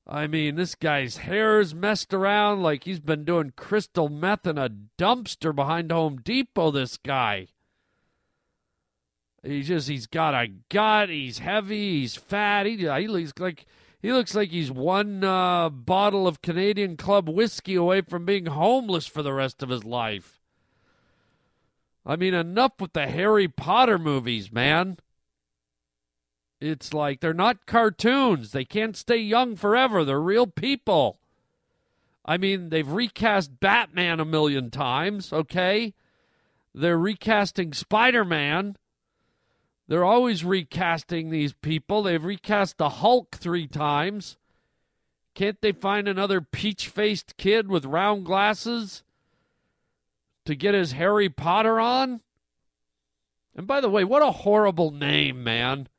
[0.05, 4.69] I mean, this guy's hair's messed around like he's been doing crystal meth in a
[4.97, 6.71] dumpster behind Home Depot.
[6.71, 7.47] This guy.
[9.43, 11.09] He's just, he's got a gut.
[11.09, 12.01] He's heavy.
[12.01, 12.65] He's fat.
[12.65, 13.65] He, he looks like.
[14.01, 19.07] He looks like he's one uh, bottle of Canadian Club whiskey away from being homeless
[19.07, 20.41] for the rest of his life.
[22.05, 24.97] I mean, enough with the Harry Potter movies, man.
[26.63, 28.53] It's like they're not cartoons.
[28.53, 30.05] They can't stay young forever.
[30.05, 31.19] They're real people.
[32.25, 35.93] I mean, they've recast Batman a million times, okay?
[36.73, 38.77] They're recasting Spider Man.
[39.89, 42.03] They're always recasting these people.
[42.03, 44.37] They've recast the Hulk three times.
[45.35, 49.03] Can't they find another peach faced kid with round glasses
[50.45, 52.21] to get his Harry Potter on?
[53.53, 55.89] And by the way, what a horrible name, man.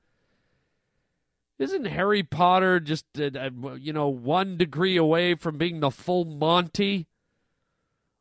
[1.64, 6.26] Isn't Harry Potter just, uh, uh, you know, one degree away from being the full
[6.26, 7.06] Monty?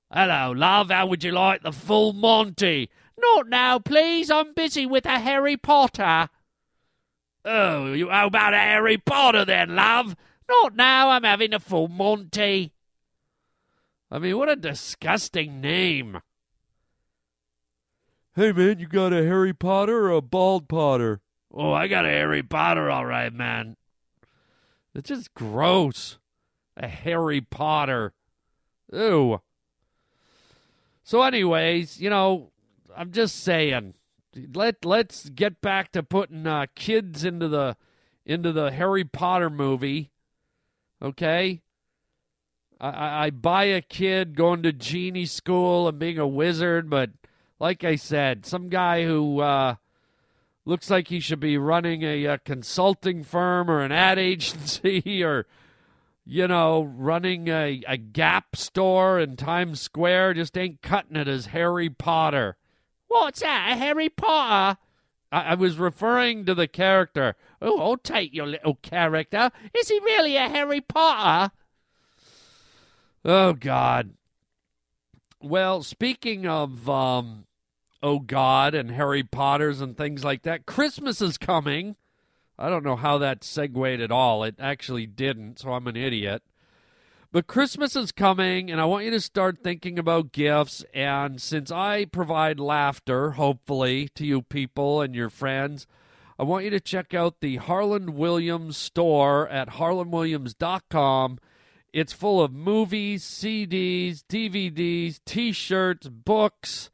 [0.10, 0.90] Hello, love.
[0.90, 2.90] How would you like the full Monty?
[3.18, 4.32] Not now, please.
[4.32, 6.30] I'm busy with a Harry Potter.
[7.44, 10.16] Oh, you, how about a Harry Potter then, love?
[10.48, 11.10] Not now.
[11.10, 12.72] I'm having a full Monty.
[14.10, 16.22] I mean, what a disgusting name.
[18.38, 21.20] Hey, man, you got a Harry Potter or a bald Potter?
[21.54, 23.78] Oh, I got a Harry Potter, all right, man.
[24.96, 26.18] It's just gross.
[26.76, 28.14] A Harry Potter.
[28.92, 29.42] Ew.
[31.04, 32.52] So, anyways, you know,
[32.96, 33.94] I'm just saying,
[34.54, 37.78] let let's get back to putting uh, kids into the
[38.26, 40.12] into the Harry Potter movie.
[41.02, 41.62] Okay.
[42.80, 47.12] I, I, buy a kid going to genie school and being a wizard, but
[47.60, 49.76] like I said, some guy who uh,
[50.66, 55.46] looks like he should be running a, a consulting firm or an ad agency or
[56.26, 61.48] you know, running a, a Gap store in Times Square just ain't cutting it as
[61.48, 62.56] Harry Potter.
[63.08, 64.80] What's that, a Harry Potter?
[65.32, 67.36] I, I was referring to the character.
[67.62, 69.52] Oh, I'll take your little character.
[69.78, 71.54] Is he really a Harry Potter?
[73.26, 74.12] Oh, God.
[75.42, 77.46] Well, speaking of, um,
[78.04, 81.96] oh, God, and Harry Potters and things like that, Christmas is coming.
[82.60, 84.44] I don't know how that segued at all.
[84.44, 86.44] It actually didn't, so I'm an idiot.
[87.32, 90.86] But Christmas is coming, and I want you to start thinking about gifts.
[90.94, 95.88] And since I provide laughter, hopefully, to you people and your friends,
[96.38, 101.40] I want you to check out the Harland Williams store at harlandwilliams.com.
[101.92, 106.92] It's full of movies, CDs, DVDs, t shirts, books,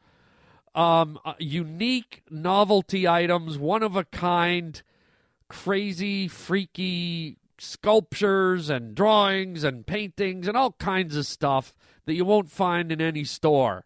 [0.80, 4.82] um, uh, unique novelty items, one of a kind
[5.50, 12.50] crazy, freaky sculptures and drawings and paintings and all kinds of stuff that you won't
[12.50, 13.84] find in any store.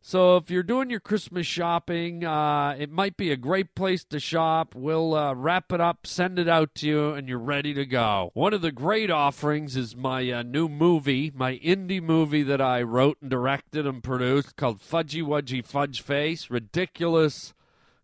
[0.00, 4.20] So if you're doing your Christmas shopping, uh, it might be a great place to
[4.20, 4.74] shop.
[4.74, 8.30] We'll uh, wrap it up, send it out to you, and you're ready to go.
[8.34, 12.82] One of the great offerings is my uh, new movie, my indie movie that I
[12.82, 16.50] wrote and directed and produced called Fudgy Wudgy Fudge Face.
[16.50, 17.52] Ridiculous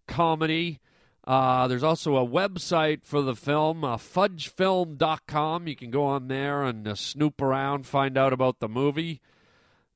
[0.09, 0.81] comedy
[1.25, 5.69] uh, there's also a website for the film, uh, fudgefilm.com.
[5.69, 9.21] You can go on there and uh, snoop around, find out about the movie.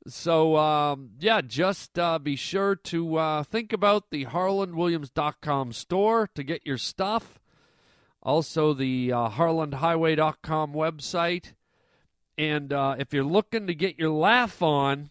[0.06, 6.42] So, um, yeah, just uh, be sure to uh, think about the harlandwilliams.com store to
[6.42, 7.40] get your stuff.
[8.22, 11.52] Also, the uh, harlandhighway.com website.
[12.38, 15.10] And uh, if you're looking to get your laugh on,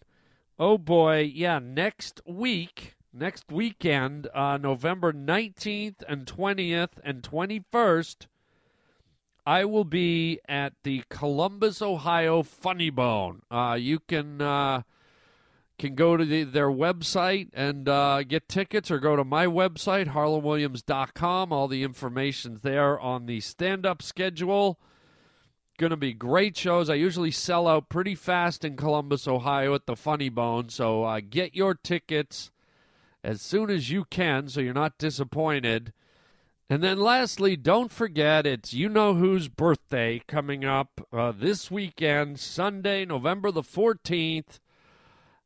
[0.58, 8.26] oh boy, yeah, next week next weekend, uh, November 19th and 20th and 21st,
[9.46, 13.42] I will be at the Columbus, Ohio Funny Bone.
[13.48, 14.82] Uh, you can uh,
[15.78, 20.08] can go to the, their website and uh, get tickets, or go to my website,
[20.08, 21.52] harlandwilliams.com.
[21.52, 24.80] All the information's there on the stand-up schedule.
[25.78, 26.90] Going to be great shows.
[26.90, 30.70] I usually sell out pretty fast in Columbus, Ohio at the Funny Bone.
[30.70, 32.50] So uh, get your tickets
[33.22, 35.92] as soon as you can so you're not disappointed.
[36.68, 42.40] And then lastly, don't forget it's you know whose birthday coming up uh, this weekend,
[42.40, 44.58] Sunday, November the 14th.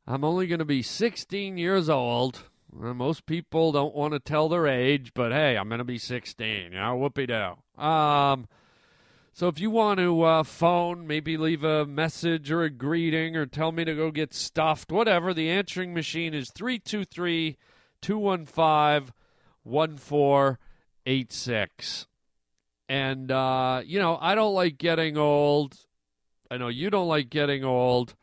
[0.07, 2.45] I'm only going to be 16 years old.
[2.73, 5.99] Uh, most people don't want to tell their age, but hey, I'm going to be
[5.99, 6.63] 16.
[6.63, 7.81] You know, whoopee do.
[7.83, 8.47] Um,
[9.31, 13.45] so if you want to uh, phone, maybe leave a message or a greeting or
[13.45, 17.57] tell me to go get stuffed, whatever, the answering machine is 323-
[18.01, 19.13] 215
[21.05, 22.07] 1486.
[22.89, 25.77] And, uh, you know, I don't like getting old.
[26.49, 28.15] I know you don't like getting old,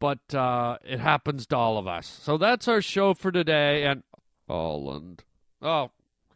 [0.00, 2.06] but uh, it happens to all of us.
[2.22, 3.84] So that's our show for today.
[3.84, 4.02] And
[4.48, 5.24] Holland.
[5.60, 5.90] Oh,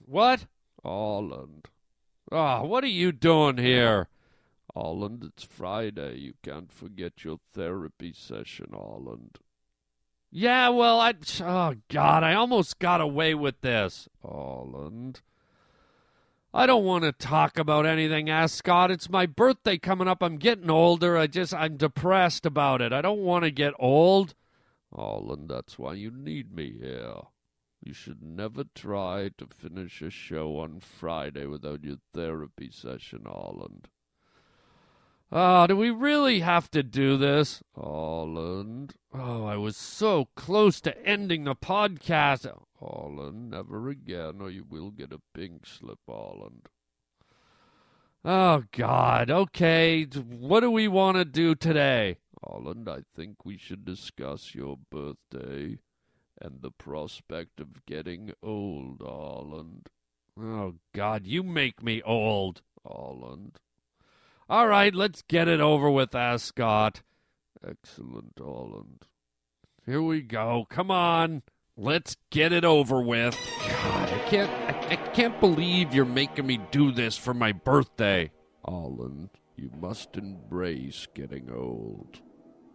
[0.05, 0.47] what?
[0.83, 1.69] Holland.
[2.31, 4.09] Oh, what are you doing here?
[4.75, 6.19] Holland, it's Friday.
[6.19, 9.39] You can't forget your therapy session, Holland.
[10.31, 11.15] Yeah, well, I.
[11.41, 14.09] Oh, God, I almost got away with this.
[14.23, 15.23] Holland.
[16.53, 18.91] I don't want to talk about anything, Ascot.
[18.91, 20.21] It's my birthday coming up.
[20.21, 21.17] I'm getting older.
[21.17, 22.93] I just, I'm depressed about it.
[22.93, 24.35] I don't want to get old.
[24.95, 27.15] Holland, that's why you need me here.
[27.81, 33.89] You should never try to finish a show on Friday without your therapy session, Holland.
[35.33, 37.63] Ah, do we really have to do this?
[37.77, 38.95] Holland.
[39.15, 42.53] Oh, I was so close to ending the podcast.
[42.81, 46.69] Holland, never again, or you will get a pink slip, Holland.
[48.25, 49.31] Oh, God.
[49.31, 52.19] Okay, what do we want to do today?
[52.45, 55.79] Holland, I think we should discuss your birthday
[56.41, 59.91] and the prospect of getting old, Holland.
[60.37, 63.61] Oh, God, you make me old, Holland.
[64.51, 67.03] All right, let's get it over with, Ascot.
[67.65, 69.07] Excellent, Holland.
[69.87, 70.67] Here we go.
[70.69, 71.43] Come on.
[71.77, 73.39] Let's get it over with.
[73.61, 78.33] God, I can't I, I can't believe you're making me do this for my birthday.
[78.65, 82.21] Holland, you must embrace getting old.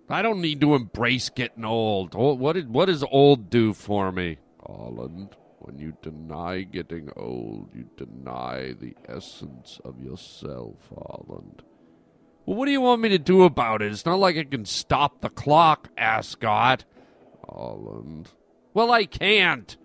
[0.08, 2.16] I don't need to embrace getting old.
[2.16, 4.38] What did what does old do for me?
[4.66, 11.64] Holland, when you deny getting old, you deny the essence of yourself, Holland.
[12.46, 13.92] Well, what do you want me to do about it?
[13.92, 16.86] It's not like I can stop the clock, Ascot.
[17.50, 18.30] Holland.
[18.74, 19.76] Well, I can't.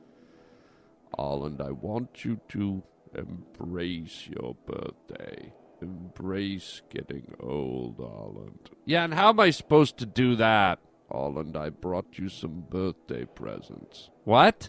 [1.17, 2.83] Holland, I want you to
[3.15, 5.53] embrace your birthday.
[5.81, 8.71] Embrace getting old, Holland.
[8.85, 10.79] Yeah, and how am I supposed to do that?
[11.11, 14.11] Holland, I brought you some birthday presents.
[14.25, 14.69] What?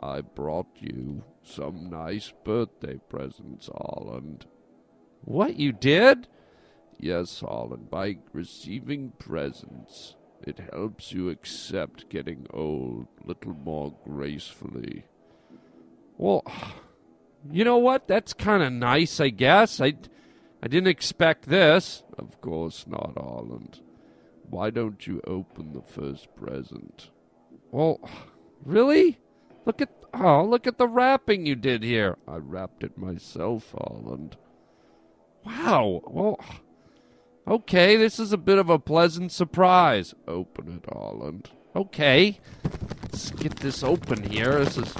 [0.00, 4.46] I brought you some nice birthday presents, Holland.
[5.22, 6.28] What, you did?
[6.98, 15.04] Yes, Holland, by receiving presents, it helps you accept getting old a little more gracefully.
[16.16, 16.44] Well,
[17.50, 18.08] you know what?
[18.08, 19.80] That's kind of nice, I guess.
[19.80, 19.94] I,
[20.62, 22.02] I didn't expect this.
[22.16, 23.80] Of course not, Holland.
[24.50, 27.10] Why don't you open the first present?
[27.70, 28.00] Well,
[28.64, 29.18] really?
[29.68, 32.16] Look at oh, look at the wrapping you did here.
[32.26, 34.38] I wrapped it myself, Holland.
[35.44, 36.00] Wow.
[36.06, 36.40] Well,
[37.46, 40.14] okay, this is a bit of a pleasant surprise.
[40.26, 41.50] Open it, Holland.
[41.76, 42.40] Okay.
[43.02, 44.64] Let's get this open here.
[44.64, 44.94] This is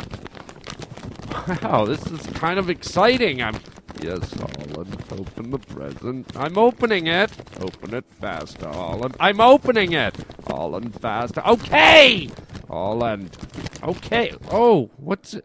[1.63, 3.43] Wow, this is kind of exciting.
[3.43, 3.59] I'm
[4.03, 5.03] Yes, Holland.
[5.11, 6.37] Open the present.
[6.37, 7.31] I'm opening it.
[7.59, 9.17] Open it faster, Holland.
[9.19, 10.15] I'm opening it.
[10.47, 11.43] Holland, faster.
[11.47, 12.29] Okay!
[12.69, 13.35] Holland.
[13.83, 14.33] Okay.
[14.51, 15.37] Oh, what's?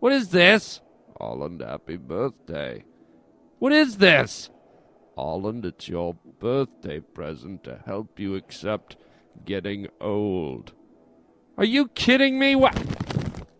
[0.00, 0.80] What is this?
[1.20, 2.84] Holland, happy birthday.
[3.58, 4.50] What is this?
[5.16, 8.96] Holland, it's your birthday present to help you accept
[9.44, 10.72] getting old.
[11.56, 12.56] Are you kidding me?
[12.56, 12.76] What?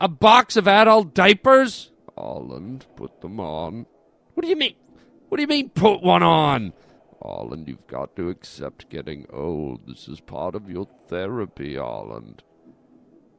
[0.01, 1.93] A box of adult diapers?
[2.17, 3.87] Holland, put them on.
[4.35, 4.75] What do you mean?
[5.29, 6.73] What do you mean, put one on?
[7.23, 9.87] Holland, you've got to accept getting old.
[9.87, 12.43] This is part of your therapy, Holland.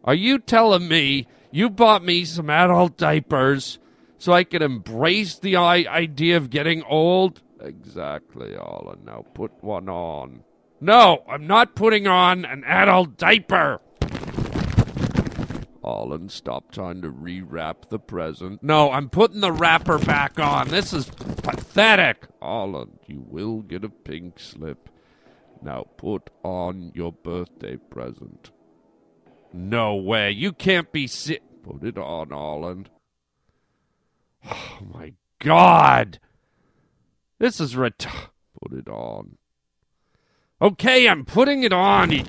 [0.05, 3.79] Are you telling me you bought me some adult diapers
[4.17, 7.41] so I could embrace the idea of getting old?
[7.61, 9.05] Exactly, Holland.
[9.05, 10.43] Now put one on.
[10.81, 13.79] No, I'm not putting on an adult diaper.
[15.81, 18.63] Holland, stop trying to rewrap the present.
[18.63, 20.67] No, I'm putting the wrapper back on.
[20.69, 22.27] This is pathetic.
[22.41, 24.89] Holland, you will get a pink slip.
[25.61, 28.51] Now put on your birthday present.
[29.53, 30.31] No way.
[30.31, 32.89] You can't be si- Put it on, Holland.
[34.49, 36.19] Oh my god.
[37.39, 38.05] This is ret-
[38.61, 39.37] Put it on.
[40.61, 42.11] Okay, I'm putting it on.
[42.11, 42.25] you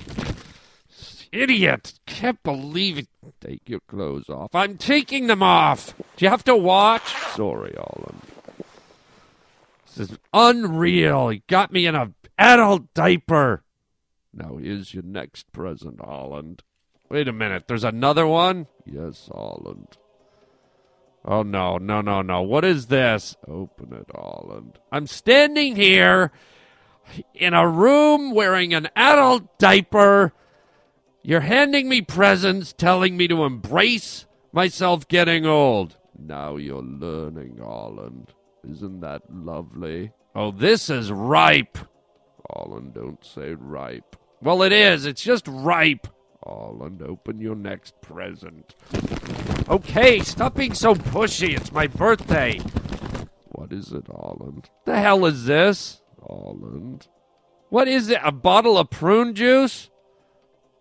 [1.32, 1.94] Idiot.
[2.06, 3.08] Can't believe it.
[3.40, 4.54] Take your clothes off.
[4.54, 5.94] I'm taking them off.
[6.16, 7.12] Do you have to watch?
[7.34, 8.20] Sorry, Holland.
[9.96, 11.28] This is unreal.
[11.30, 13.64] He got me in a adult diaper.
[14.32, 16.62] Now here's your next present, Holland.
[17.14, 17.68] Wait a minute.
[17.68, 18.66] There's another one?
[18.84, 19.98] Yes, Holland.
[21.24, 22.42] Oh, no, no, no, no.
[22.42, 23.36] What is this?
[23.46, 24.80] Open it, Holland.
[24.90, 26.32] I'm standing here
[27.32, 30.32] in a room wearing an adult diaper.
[31.22, 35.96] You're handing me presents telling me to embrace myself getting old.
[36.18, 38.34] Now you're learning, Holland.
[38.68, 40.10] Isn't that lovely?
[40.34, 41.78] Oh, this is ripe.
[42.52, 44.16] Holland, don't say ripe.
[44.42, 45.06] Well, it is.
[45.06, 46.08] It's just ripe.
[46.44, 48.74] Holland, open your next present.
[49.68, 51.56] Okay, stop being so pushy.
[51.56, 52.58] It's my birthday.
[53.52, 54.68] What is it, Holland?
[54.84, 56.02] The hell is this?
[56.22, 57.08] Holland.
[57.70, 58.20] What is it?
[58.22, 59.90] A bottle of prune juice?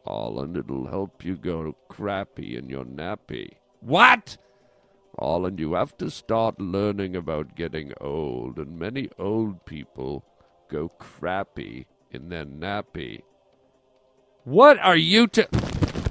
[0.05, 3.53] Holland, it'll help you go crappy in your nappy.
[3.79, 4.37] What?
[5.17, 10.25] Holland, you have to start learning about getting old, and many old people
[10.69, 13.21] go crappy in their nappy.
[14.43, 15.47] What are you to?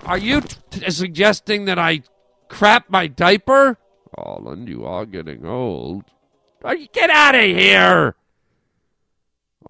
[0.04, 2.02] Are you t- suggesting that I
[2.48, 3.78] crap my diaper?
[4.16, 6.04] Holland, you are getting old.
[6.92, 8.14] Get out of here?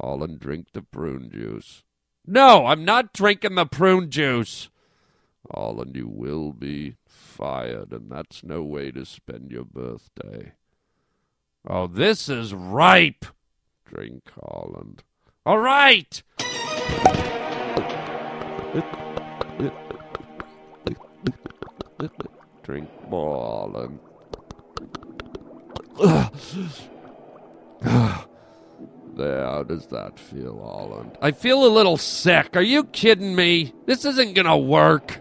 [0.00, 1.84] Holland, drink the prune juice.
[2.26, 4.68] No, I'm not drinking the prune juice.
[5.52, 10.52] Holland, you will be fired, and that's no way to spend your birthday.
[11.66, 13.24] Oh, this is ripe.
[13.84, 15.02] Drink, Holland.
[15.44, 16.22] All right.
[22.62, 23.98] Drink more, Holland.
[29.14, 31.18] There, how does that feel, Holland?
[31.20, 32.56] I feel a little sick.
[32.56, 33.74] Are you kidding me?
[33.84, 35.20] This isn't gonna work.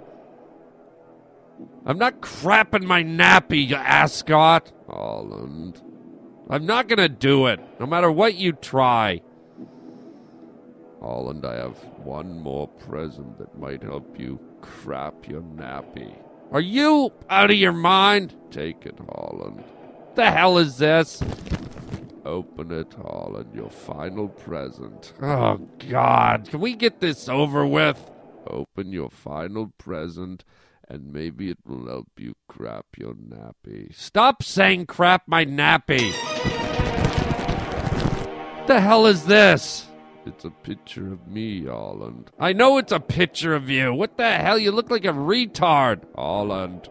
[1.85, 4.71] I'm not crapping my nappy, you ascot.
[4.87, 5.81] Holland.
[6.49, 9.21] I'm not gonna do it, no matter what you try.
[11.01, 16.13] Holland, I have one more present that might help you crap your nappy.
[16.51, 18.35] Are you out of your mind?
[18.51, 19.63] Take it, Holland.
[20.15, 21.23] The hell is this?
[22.23, 23.55] Open it, Holland.
[23.55, 25.13] Your final present.
[25.21, 25.57] Oh,
[25.89, 26.49] God.
[26.49, 28.11] Can we get this over with?
[28.45, 30.43] Open your final present,
[30.87, 33.95] and maybe it will help you crap your nappy.
[33.95, 36.11] Stop saying crap my nappy.
[38.67, 39.87] The hell is this?
[40.25, 42.31] It's a picture of me, Holland.
[42.39, 43.93] I know it's a picture of you.
[43.93, 44.57] What the hell?
[44.57, 46.89] You look like a retard, Holland.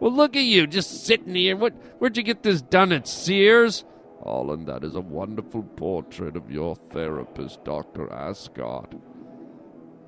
[0.00, 1.56] Well, look at you, just sitting here.
[1.56, 1.72] What?
[1.98, 3.84] Where'd you get this done at Sears?
[4.22, 8.12] Holland, that is a wonderful portrait of your therapist, Dr.
[8.12, 8.94] Ascot.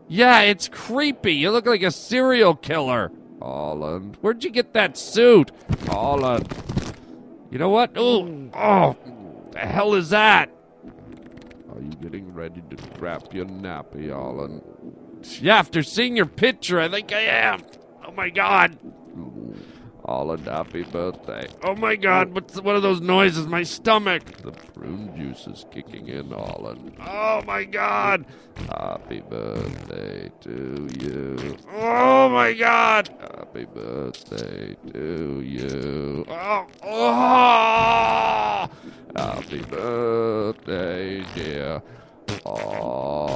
[0.08, 1.34] Yeah, it's creepy.
[1.34, 3.12] You look like a serial killer.
[3.40, 5.52] Holland, where'd you get that suit?
[5.86, 6.48] Holland.
[7.50, 7.96] You know what?
[7.96, 8.96] Ooh, oh,
[9.52, 10.50] the hell is that?
[11.76, 14.62] Are you getting ready to crap your nappy, Holland?
[15.40, 17.62] Yeah, after seeing your picture, I think I am.
[18.06, 18.78] Oh my god.
[20.06, 21.48] Holland, happy birthday.
[21.64, 23.48] Oh my god, what's what are those noises?
[23.48, 24.22] My stomach.
[24.42, 26.96] The prune juice is kicking in, Holland.
[27.04, 28.24] Oh my god.
[28.70, 31.56] Happy birthday to you.
[31.72, 33.08] Oh my god.
[33.18, 36.24] Happy birthday to you.
[36.28, 38.68] Oh, oh.
[39.16, 41.82] Happy birthday, dear
[42.44, 43.26] Holland.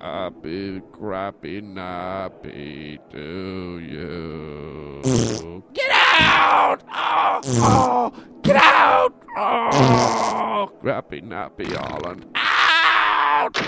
[0.00, 5.62] Happy crappy nappy to you.
[5.74, 6.82] Get out!
[6.90, 9.14] Oh, oh, get out!
[9.36, 12.24] Oh, crappy nappy Holland.
[12.34, 13.60] Out!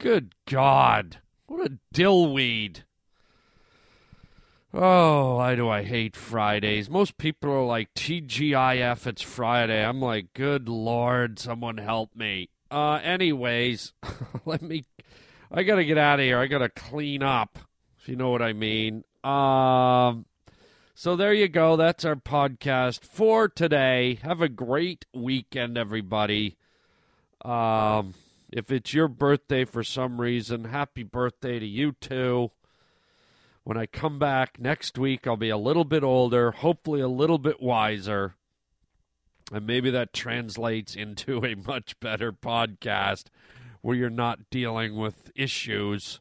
[0.00, 1.18] Good God.
[1.46, 2.82] What a dillweed.
[4.74, 6.90] Oh, why do I hate Fridays?
[6.90, 9.84] Most people are like, TGIF, it's Friday.
[9.84, 12.48] I'm like, good Lord, someone help me.
[12.70, 13.92] Uh, anyways,
[14.44, 14.84] let me,
[15.50, 16.38] I gotta get out of here.
[16.38, 17.58] I gotta clean up,
[17.98, 19.04] if you know what I mean.
[19.24, 20.26] Um,
[20.94, 21.76] so there you go.
[21.76, 24.18] That's our podcast for today.
[24.22, 26.56] Have a great weekend, everybody.
[27.42, 28.14] Um,
[28.52, 32.50] if it's your birthday for some reason, happy birthday to you too.
[33.64, 37.38] When I come back next week, I'll be a little bit older, hopefully a little
[37.38, 38.34] bit wiser.
[39.50, 43.24] And maybe that translates into a much better podcast
[43.80, 46.20] where you're not dealing with issues.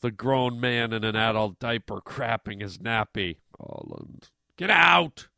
[0.00, 3.36] The grown man in an adult diaper crapping his nappy.
[3.58, 4.30] Holland.
[4.56, 5.28] Get out!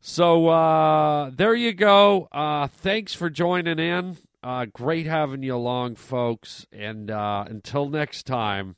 [0.00, 2.28] So uh, there you go.
[2.30, 4.16] Uh, thanks for joining in.
[4.42, 6.66] Uh, great having you along, folks.
[6.72, 8.76] And uh, until next time,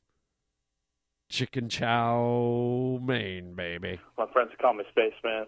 [1.28, 4.00] chicken chow mein, baby.
[4.16, 5.46] My friends call me Spaceman.